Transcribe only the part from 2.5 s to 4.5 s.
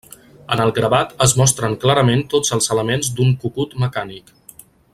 els elements d'un cucut mecànic.